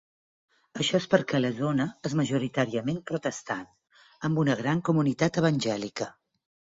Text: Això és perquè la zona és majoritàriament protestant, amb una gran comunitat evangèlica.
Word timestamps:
Això 0.83 0.99
és 0.99 1.03
perquè 1.09 1.41
la 1.41 1.49
zona 1.57 1.85
és 2.09 2.15
majoritàriament 2.21 2.97
protestant, 3.11 3.67
amb 4.31 4.41
una 4.45 4.57
gran 4.63 4.81
comunitat 4.89 5.39
evangèlica. 5.43 6.09